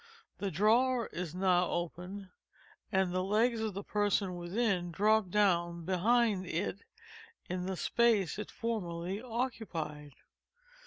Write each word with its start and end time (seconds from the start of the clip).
The 0.39 0.49
drawer 0.49 1.05
is 1.13 1.35
now 1.35 1.69
opened, 1.69 2.31
and 2.91 3.11
the 3.13 3.23
legs 3.23 3.61
of 3.61 3.75
the 3.75 3.83
person 3.83 4.35
within 4.35 4.89
drop 4.91 5.29
down 5.29 5.85
behind 5.85 6.47
it 6.47 6.79
in 7.47 7.67
the 7.67 7.77
space 7.77 8.39
it 8.39 8.49
formerly 8.49 9.21
occupied. 9.21 10.13